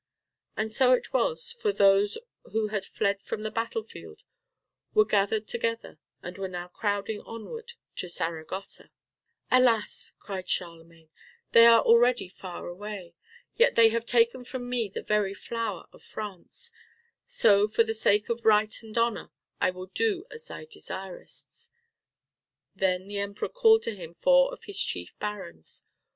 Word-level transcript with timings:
And 0.57 0.71
so 0.71 0.93
it 0.93 1.13
was, 1.13 1.51
for 1.51 1.71
those 1.71 2.17
who 2.45 2.69
had 2.69 2.83
fled 2.85 3.21
from 3.21 3.41
the 3.43 3.51
battle 3.51 3.83
field 3.83 4.23
were 4.95 5.05
gathered 5.05 5.47
together 5.47 5.99
and 6.23 6.39
were 6.39 6.47
now 6.47 6.69
crowding 6.69 7.21
onward 7.21 7.73
to 7.97 8.09
Saragossa. 8.09 8.89
"Alas!" 9.51 10.15
said 10.25 10.49
Charlemagne, 10.49 11.11
"they 11.51 11.67
are 11.67 11.81
already 11.83 12.27
far 12.27 12.65
away. 12.65 13.13
Yet 13.53 13.75
they 13.75 13.89
have 13.89 14.07
taken 14.07 14.43
from 14.43 14.67
me 14.67 14.89
the 14.89 15.03
very 15.03 15.35
flower 15.35 15.85
of 15.93 16.01
France, 16.01 16.71
so 17.27 17.67
for 17.67 17.83
the 17.83 17.93
sake 17.93 18.27
of 18.27 18.43
right 18.43 18.75
and 18.81 18.97
honor 18.97 19.29
I 19.59 19.69
will 19.69 19.85
do 19.93 20.25
as 20.31 20.45
thou 20.47 20.65
desirest." 20.65 21.71
Then 22.75 23.07
the 23.07 23.19
Emperor 23.19 23.49
called 23.49 23.83
to 23.83 23.93
him 23.95 24.15
four 24.15 24.51
of 24.51 24.63
his 24.63 24.81
chief 24.81 25.13
barons. 25.19 25.85